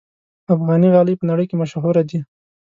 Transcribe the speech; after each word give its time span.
افغاني 0.53 0.89
غالۍ 0.93 1.15
په 1.17 1.25
نړۍ 1.31 1.45
کې 1.49 1.55
مشهوره 1.61 2.01
ده. 2.09 2.19